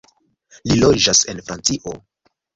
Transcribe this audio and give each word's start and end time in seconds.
Li 0.71 0.77
loĝas 0.85 1.21
en 1.35 1.43
Francio. 1.51 1.95